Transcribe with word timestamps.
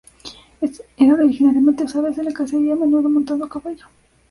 Eran 0.97 1.19
originalmente 1.21 1.83
usadas 1.83 2.17
en 2.17 2.25
la 2.25 2.33
cacería, 2.33 2.73
a 2.73 2.75
menudo 2.75 3.07
montando 3.07 3.45
a 3.45 3.49
caballo. 3.49 3.85